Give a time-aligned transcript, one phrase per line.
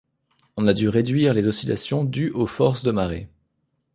[0.57, 3.29] On a dû réduire les oscillations dues aux forces de marée.